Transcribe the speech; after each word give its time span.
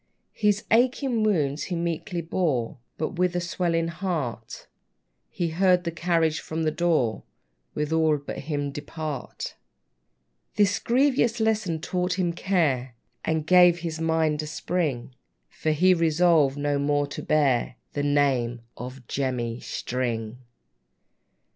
His 0.33 0.63
aching 0.71 1.21
wounds 1.21 1.65
he 1.65 1.75
meekly 1.75 2.21
bore; 2.21 2.79
But 2.97 3.19
with 3.19 3.35
a 3.35 3.39
swelling 3.39 3.89
heart 3.89 4.65
He 5.29 5.49
heard 5.49 5.83
the 5.83 5.91
carriage 5.91 6.39
from 6.39 6.63
the 6.63 6.71
door, 6.71 7.21
With 7.75 7.93
all 7.93 8.17
but 8.17 8.39
him, 8.39 8.71
depart. 8.71 9.53
This 10.55 10.79
grievous 10.79 11.39
lesson 11.39 11.81
taught 11.81 12.17
him 12.17 12.33
care, 12.33 12.95
And 13.23 13.45
gave 13.45 13.81
his 13.81 14.01
mind 14.01 14.41
a 14.41 14.47
spring; 14.47 15.13
For 15.49 15.69
he 15.69 15.93
resolved 15.93 16.57
no 16.57 16.79
more 16.79 17.05
to 17.05 17.21
bear 17.21 17.75
The 17.93 18.01
name 18.01 18.61
of 18.75 19.07
JEMMY 19.07 19.59
STRING! 19.59 20.39